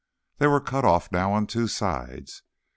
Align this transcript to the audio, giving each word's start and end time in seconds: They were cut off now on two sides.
They 0.39 0.47
were 0.47 0.59
cut 0.61 0.83
off 0.83 1.11
now 1.11 1.31
on 1.31 1.45
two 1.45 1.67
sides. 1.67 2.41